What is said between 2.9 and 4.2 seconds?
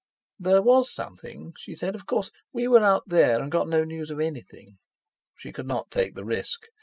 there, and got no news of